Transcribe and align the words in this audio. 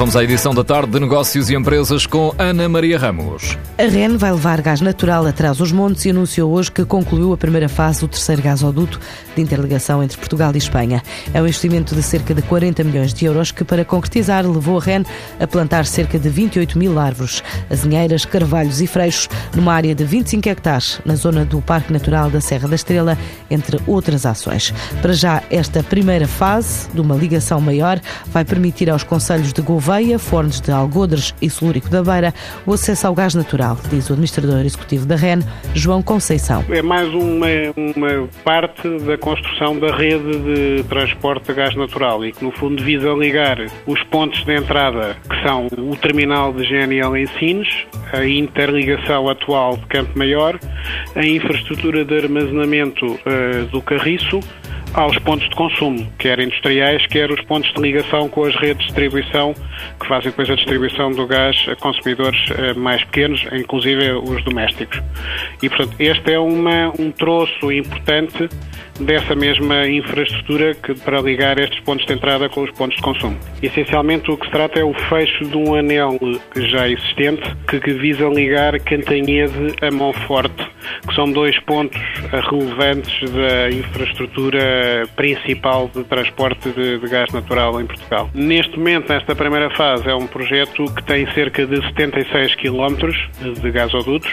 vamos 0.00 0.16
à 0.16 0.24
edição 0.24 0.54
da 0.54 0.64
tarde 0.64 0.92
de 0.92 0.98
Negócios 0.98 1.50
e 1.50 1.54
Empresas 1.54 2.06
com 2.06 2.34
Ana 2.38 2.66
Maria 2.70 2.98
Ramos. 2.98 3.58
A 3.76 3.82
REN 3.82 4.16
vai 4.16 4.32
levar 4.32 4.62
gás 4.62 4.80
natural 4.80 5.26
atrás 5.26 5.60
os 5.60 5.72
montes 5.72 6.06
e 6.06 6.10
anunciou 6.10 6.50
hoje 6.52 6.72
que 6.72 6.86
concluiu 6.86 7.34
a 7.34 7.36
primeira 7.36 7.68
fase 7.68 8.00
do 8.00 8.08
terceiro 8.08 8.40
gasoduto 8.40 8.98
de 9.36 9.42
interligação 9.42 10.02
entre 10.02 10.16
Portugal 10.16 10.52
e 10.54 10.56
Espanha. 10.58 11.02
É 11.34 11.42
um 11.42 11.44
investimento 11.44 11.94
de 11.94 12.02
cerca 12.02 12.32
de 12.32 12.40
40 12.40 12.82
milhões 12.82 13.12
de 13.12 13.26
euros 13.26 13.52
que, 13.52 13.62
para 13.62 13.84
concretizar, 13.84 14.46
levou 14.46 14.78
a 14.78 14.80
REN 14.82 15.04
a 15.38 15.46
plantar 15.46 15.84
cerca 15.84 16.18
de 16.18 16.30
28 16.30 16.78
mil 16.78 16.98
árvores, 16.98 17.42
azinheiras, 17.70 18.24
carvalhos 18.24 18.80
e 18.80 18.86
freixos 18.86 19.28
numa 19.54 19.74
área 19.74 19.94
de 19.94 20.02
25 20.02 20.48
hectares 20.48 20.98
na 21.04 21.14
zona 21.14 21.44
do 21.44 21.60
Parque 21.60 21.92
Natural 21.92 22.30
da 22.30 22.40
Serra 22.40 22.68
da 22.68 22.74
Estrela, 22.74 23.18
entre 23.50 23.78
outras 23.86 24.24
ações. 24.24 24.72
Para 25.02 25.12
já, 25.12 25.42
esta 25.50 25.82
primeira 25.82 26.26
fase 26.26 26.88
de 26.88 27.02
uma 27.02 27.14
ligação 27.14 27.60
maior 27.60 28.00
vai 28.28 28.46
permitir 28.46 28.88
aos 28.88 29.02
conselhos 29.02 29.52
de 29.52 29.60
Gouveia, 29.90 30.20
Fornes 30.20 30.60
de 30.60 30.70
Algodres 30.70 31.34
e 31.42 31.50
Solúrico 31.50 31.88
da 31.88 32.00
Beira 32.00 32.32
o 32.64 32.72
acesso 32.72 33.08
ao 33.08 33.14
gás 33.14 33.34
natural, 33.34 33.76
diz 33.90 34.08
o 34.08 34.12
administrador 34.12 34.64
executivo 34.64 35.04
da 35.04 35.16
REN, 35.16 35.40
João 35.74 36.00
Conceição. 36.00 36.64
É 36.70 36.80
mais 36.80 37.08
uma, 37.08 37.48
uma 37.76 38.28
parte 38.44 38.88
da 39.00 39.18
construção 39.18 39.80
da 39.80 39.92
rede 39.96 40.30
de 40.38 40.84
transporte 40.84 41.46
de 41.46 41.54
gás 41.54 41.74
natural 41.74 42.24
e 42.24 42.30
que, 42.30 42.44
no 42.44 42.52
fundo, 42.52 42.80
visa 42.84 43.08
ligar 43.14 43.58
os 43.84 44.00
pontos 44.04 44.44
de 44.44 44.54
entrada, 44.54 45.16
que 45.28 45.42
são 45.42 45.66
o 45.66 45.96
terminal 45.96 46.52
de 46.52 46.68
GNL 46.68 47.16
em 47.16 47.26
Sines, 47.40 47.68
a 48.12 48.24
interligação 48.24 49.28
atual 49.28 49.76
de 49.76 49.86
Campo 49.86 50.16
Maior, 50.16 50.56
a 51.16 51.26
infraestrutura 51.26 52.04
de 52.04 52.16
armazenamento 52.16 53.06
uh, 53.06 53.66
do 53.72 53.82
Carriço, 53.82 54.38
aos 54.94 55.18
pontos 55.18 55.48
de 55.48 55.54
consumo, 55.54 56.10
quer 56.18 56.40
industriais, 56.40 57.06
quer 57.06 57.30
os 57.30 57.40
pontos 57.42 57.72
de 57.72 57.80
ligação 57.80 58.28
com 58.28 58.44
as 58.44 58.54
redes 58.56 58.78
de 58.78 58.86
distribuição, 58.86 59.54
que 60.00 60.06
fazem 60.06 60.30
depois 60.30 60.50
a 60.50 60.54
distribuição 60.54 61.10
do 61.12 61.26
gás 61.26 61.56
a 61.68 61.76
consumidores 61.76 62.38
eh, 62.50 62.74
mais 62.74 63.02
pequenos, 63.04 63.44
inclusive 63.52 64.12
os 64.12 64.42
domésticos. 64.44 65.00
E, 65.62 65.68
portanto, 65.68 65.94
este 65.98 66.32
é 66.32 66.38
uma, 66.38 66.92
um 66.98 67.10
troço 67.10 67.70
importante 67.70 68.48
dessa 69.00 69.34
mesma 69.34 69.86
infraestrutura 69.88 70.74
que, 70.74 70.94
para 70.94 71.20
ligar 71.20 71.58
estes 71.58 71.80
pontos 71.80 72.04
de 72.06 72.12
entrada 72.12 72.48
com 72.48 72.62
os 72.62 72.70
pontos 72.72 72.96
de 72.96 73.02
consumo. 73.02 73.36
Essencialmente, 73.62 74.30
o 74.30 74.36
que 74.36 74.46
se 74.46 74.52
trata 74.52 74.78
é 74.78 74.84
o 74.84 74.92
fecho 75.08 75.44
de 75.44 75.56
um 75.56 75.74
anel 75.74 76.18
já 76.56 76.88
existente 76.88 77.42
que, 77.66 77.90
visa 77.90 78.28
ligar 78.28 78.78
Cantanhede 78.80 79.74
a 79.82 79.90
Monforte, 79.90 80.66
que 81.06 81.14
são 81.14 81.30
dois 81.30 81.58
pontos 81.60 82.00
relevantes 82.50 83.30
da 83.30 83.70
infraestrutura 83.70 85.08
principal 85.16 85.90
de 85.94 86.04
transporte 86.04 86.70
de, 86.70 86.98
de 86.98 87.08
gás 87.08 87.30
natural 87.32 87.80
em 87.80 87.86
Portugal. 87.86 88.30
Neste 88.34 88.78
momento, 88.78 89.12
nesta 89.12 89.34
primeira 89.34 89.70
fase, 89.70 90.08
é 90.08 90.14
um 90.14 90.26
projeto 90.26 90.84
que 90.94 91.02
tem 91.04 91.30
cerca 91.32 91.66
de 91.66 91.76
76 91.88 92.54
km 92.56 92.96
de 93.60 93.70
gasodutos 93.70 94.30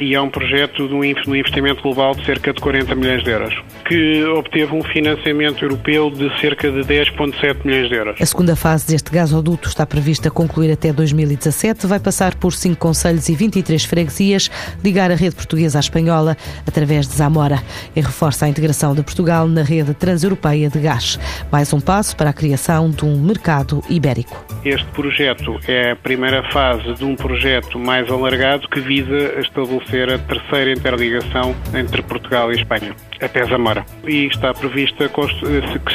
e 0.00 0.14
é 0.14 0.20
um 0.20 0.30
projeto 0.30 0.88
de 0.88 0.94
um 0.94 1.04
investimento 1.04 1.82
global 1.82 2.14
de 2.14 2.24
cerca 2.24 2.52
de 2.52 2.60
40 2.60 2.94
milhões 2.94 3.22
de 3.22 3.30
euros 3.30 3.54
que 3.90 4.22
obteve 4.24 4.72
um 4.72 4.84
financiamento 4.84 5.64
europeu 5.64 6.12
de 6.12 6.30
cerca 6.40 6.70
de 6.70 6.78
10,7 6.82 7.64
milhões 7.64 7.88
de 7.88 7.96
euros. 7.96 8.20
A 8.20 8.24
segunda 8.24 8.54
fase 8.54 8.86
deste 8.86 9.10
gasoduto 9.10 9.68
está 9.68 9.84
prevista 9.84 10.30
concluir 10.30 10.70
até 10.70 10.92
2017. 10.92 11.88
Vai 11.88 11.98
passar 11.98 12.36
por 12.36 12.52
cinco 12.52 12.76
conselhos 12.76 13.28
e 13.28 13.34
23 13.34 13.84
freguesias, 13.84 14.48
ligar 14.84 15.10
a 15.10 15.16
rede 15.16 15.34
portuguesa 15.34 15.78
à 15.78 15.80
espanhola 15.80 16.36
através 16.64 17.08
de 17.08 17.16
Zamora 17.16 17.60
e 17.96 18.00
reforça 18.00 18.46
a 18.46 18.48
integração 18.48 18.94
de 18.94 19.02
Portugal 19.02 19.48
na 19.48 19.64
rede 19.64 19.92
transeuropeia 19.92 20.70
de 20.70 20.78
gás. 20.78 21.18
Mais 21.50 21.72
um 21.72 21.80
passo 21.80 22.16
para 22.16 22.30
a 22.30 22.32
criação 22.32 22.90
de 22.90 23.04
um 23.04 23.20
mercado 23.20 23.82
ibérico. 23.90 24.49
Este 24.64 24.86
projeto 24.92 25.58
é 25.66 25.92
a 25.92 25.96
primeira 25.96 26.42
fase 26.50 26.92
de 26.92 27.02
um 27.02 27.16
projeto 27.16 27.78
mais 27.78 28.10
alargado 28.10 28.68
que 28.68 28.78
visa 28.78 29.40
estabelecer 29.40 30.12
a 30.12 30.18
terceira 30.18 30.72
interligação 30.72 31.56
entre 31.74 32.02
Portugal 32.02 32.52
e 32.52 32.56
Espanha 32.56 32.94
até 33.20 33.44
Zamora. 33.44 33.84
E 34.06 34.26
está 34.26 34.52
prevista 34.52 35.10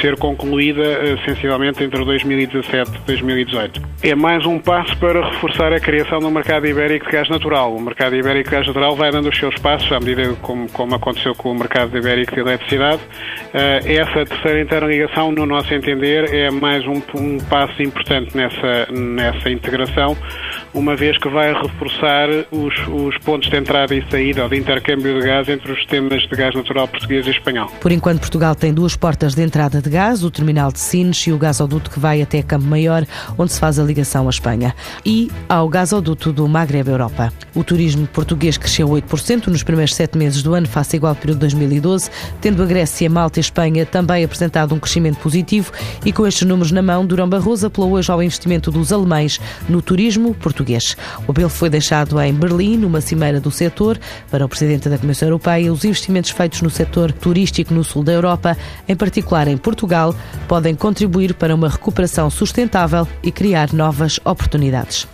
ser 0.02 0.18
concluída 0.18 0.84
eh, 0.84 1.18
sensivelmente 1.26 1.84
entre 1.84 2.04
2017 2.04 2.92
e 2.92 3.00
2018. 3.08 3.82
É 4.04 4.16
mais 4.16 4.46
um 4.46 4.60
passo 4.60 4.96
para 4.98 5.26
reforçar 5.30 5.74
a 5.74 5.80
criação 5.80 6.20
do 6.20 6.30
mercado 6.30 6.68
ibérico 6.68 7.06
de 7.06 7.12
gás 7.12 7.30
natural. 7.30 7.76
O 7.76 7.82
mercado 7.82 8.16
ibérico 8.16 8.50
de 8.50 8.56
gás 8.56 8.68
natural 8.68 8.96
vai 8.96 9.12
dando 9.12 9.30
os 9.30 9.38
seus 9.38 9.56
passos, 9.56 9.92
à 9.92 10.00
medida 10.00 10.34
como, 10.42 10.70
como 10.72 10.96
aconteceu 10.96 11.34
com 11.36 11.52
o 11.52 11.56
mercado 11.56 11.98
ibérico 11.98 12.34
de 12.34 12.42
eletricidade. 12.42 13.02
Eh, 13.54 13.96
essa 13.96 14.26
terceira 14.26 14.62
interligação, 14.62 15.32
no 15.32 15.46
nosso 15.46 15.74
entender, 15.74 16.34
é 16.34 16.52
mais 16.52 16.86
um, 16.86 17.02
um 17.16 17.38
passo 17.50 17.82
importante 17.82 18.36
nessa, 18.36 18.88
nessa 18.92 19.50
integração, 19.50 20.16
uma 20.76 20.94
vez 20.94 21.18
que 21.18 21.30
vai 21.30 21.54
reforçar 21.54 22.28
os, 22.52 22.74
os 22.90 23.18
pontos 23.20 23.50
de 23.50 23.56
entrada 23.56 23.96
e 23.96 24.04
saída 24.12 24.44
ou 24.44 24.50
de 24.50 24.58
intercâmbio 24.58 25.20
de 25.20 25.26
gás 25.26 25.48
entre 25.48 25.72
os 25.72 25.78
sistemas 25.80 26.22
de 26.24 26.36
gás 26.36 26.54
natural 26.54 26.86
português 26.86 27.26
e 27.26 27.30
espanhol. 27.30 27.72
Por 27.80 27.94
enquanto, 27.94 28.20
Portugal 28.20 28.54
tem 28.54 28.74
duas 28.74 28.94
portas 28.96 29.34
de 29.34 29.42
entrada 29.42 29.82
de 29.82 29.90
gás, 29.90 30.22
o 30.24 30.30
terminal 30.30 30.72
de 30.74 30.80
Sines 30.80 31.26
e 31.28 31.32
o 31.32 31.38
gasoduto 31.38 31.90
que 31.90 31.98
vai 31.98 32.22
até 32.22 32.44
Campo 32.44 32.66
Maior, 32.66 33.06
onde 33.38 33.54
se 33.54 33.60
faz 33.60 33.80
a 33.80 33.84
ligação 33.84 34.28
à 34.28 34.30
Espanha, 34.30 34.76
e 35.06 35.32
ao 35.48 35.70
gasoduto 35.70 36.34
do 36.34 36.46
Magreb 36.46 36.90
Europa. 36.90 37.32
O 37.56 37.64
turismo 37.64 38.06
português 38.08 38.58
cresceu 38.58 38.90
8% 38.90 39.48
nos 39.48 39.64
primeiros 39.64 39.96
sete 39.96 40.18
meses 40.18 40.44
do 40.44 40.54
ano, 40.54 40.68
face 40.68 40.98
igual 40.98 41.12
ao 41.12 41.16
período 41.16 41.38
de 41.38 41.42
2012, 41.42 42.12
tendo 42.42 42.62
a 42.62 42.66
Grécia, 42.66 43.10
Malta 43.10 43.40
e 43.40 43.42
Espanha 43.42 43.86
também 43.86 44.26
apresentado 44.26 44.76
um 44.76 44.80
crescimento 44.80 45.20
positivo 45.20 45.72
e 46.06 46.12
com 46.12 46.28
estes 46.28 46.46
números 46.46 46.74
na 46.74 46.82
mão, 46.82 47.06
Durão 47.06 47.30
Barroso 47.30 47.68
apelou 47.68 47.94
hoje 47.94 48.12
ao 48.12 48.22
investimento 48.22 48.70
dos 48.70 48.92
alemães 48.92 49.40
no 49.70 49.82
turismo 49.82 50.34
português. 50.34 50.65
O 51.28 51.32
apelo 51.32 51.50
foi 51.50 51.70
deixado 51.70 52.20
em 52.22 52.34
Berlim, 52.34 52.78
numa 52.78 53.02
cimeira 53.02 53.40
do 53.40 53.52
setor, 53.52 54.00
para 54.32 54.46
o 54.46 54.50
Presidente 54.50 54.90
da 54.90 54.98
Comissão 54.98 55.28
Europeia, 55.28 55.72
os 55.72 55.86
investimentos 55.86 56.32
feitos 56.32 56.62
no 56.62 56.70
setor 56.70 57.12
turístico 57.12 57.74
no 57.74 57.84
sul 57.84 58.04
da 58.04 58.14
Europa, 58.14 58.58
em 58.88 58.96
particular 58.96 59.48
em 59.48 59.58
Portugal, 59.58 60.16
podem 60.48 60.76
contribuir 60.76 61.34
para 61.34 61.54
uma 61.54 61.70
recuperação 61.70 62.30
sustentável 62.30 63.08
e 63.22 63.32
criar 63.32 63.72
novas 63.74 64.20
oportunidades. 64.26 65.08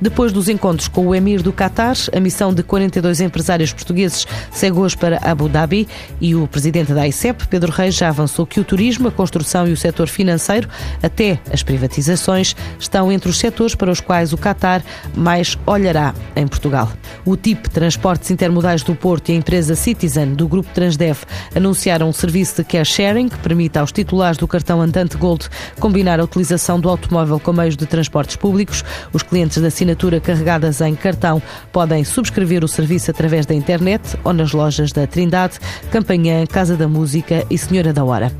Depois 0.00 0.32
dos 0.32 0.48
encontros 0.48 0.88
com 0.88 1.06
o 1.06 1.14
emir 1.14 1.42
do 1.42 1.52
Qatar, 1.52 1.96
a 2.14 2.20
missão 2.20 2.52
de 2.52 2.62
42 2.62 3.20
empresários 3.20 3.72
portugueses 3.72 4.26
segue 4.50 4.78
hoje 4.78 4.96
para 4.96 5.18
Abu 5.22 5.48
Dhabi 5.48 5.88
e 6.20 6.34
o 6.34 6.46
presidente 6.46 6.92
da 6.92 7.06
ICEP, 7.06 7.46
Pedro 7.48 7.72
Reis, 7.72 7.94
já 7.94 8.08
avançou 8.08 8.46
que 8.46 8.60
o 8.60 8.64
turismo, 8.64 9.08
a 9.08 9.12
construção 9.12 9.66
e 9.66 9.72
o 9.72 9.76
setor 9.76 10.08
financeiro, 10.08 10.68
até 11.02 11.38
as 11.52 11.62
privatizações, 11.62 12.54
estão 12.78 13.10
entre 13.12 13.28
os 13.28 13.38
setores 13.38 13.74
para 13.74 13.90
os 13.90 14.00
quais 14.00 14.32
o 14.32 14.38
Qatar 14.38 14.82
mais 15.14 15.56
olhará 15.66 16.14
em 16.36 16.46
Portugal. 16.46 16.90
O 17.24 17.36
TIP 17.36 17.68
Transportes 17.68 18.30
Intermodais 18.30 18.82
do 18.82 18.94
Porto 18.94 19.28
e 19.28 19.32
a 19.32 19.36
empresa 19.36 19.74
Citizen 19.74 20.34
do 20.34 20.48
grupo 20.48 20.70
Transdev 20.72 21.18
anunciaram 21.54 22.08
um 22.08 22.12
serviço 22.12 22.56
de 22.56 22.64
cash 22.64 22.88
sharing 22.88 23.28
que 23.28 23.38
permite 23.38 23.78
aos 23.78 23.92
titulares 23.92 24.38
do 24.38 24.48
cartão 24.48 24.80
Andante 24.80 25.16
Gold 25.16 25.48
combinar 25.78 26.20
a 26.20 26.24
utilização 26.24 26.80
do 26.80 26.88
automóvel 26.88 27.38
com 27.38 27.52
meios 27.52 27.76
de 27.76 27.86
transportes 27.86 28.36
públicos. 28.36 28.84
Os 29.12 29.22
clientes 29.22 29.60
de 29.60 29.66
assinatura 29.66 30.20
carregadas 30.20 30.80
em 30.80 30.94
cartão 30.94 31.42
podem 31.72 32.04
subscrever 32.04 32.64
o 32.64 32.68
serviço 32.68 33.10
através 33.10 33.46
da 33.46 33.54
internet 33.54 34.18
ou 34.24 34.32
nas 34.32 34.52
lojas 34.52 34.92
da 34.92 35.06
Trindade, 35.06 35.58
Campanhã, 35.90 36.46
Casa 36.46 36.76
da 36.76 36.88
Música 36.88 37.44
e 37.50 37.58
Senhora 37.58 37.92
da 37.92 38.04
Hora. 38.04 38.30